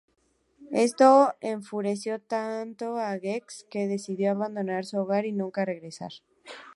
[0.73, 6.09] Esto enfureció tanto a Gex que decidió abandonar su hogar y nunca regresar.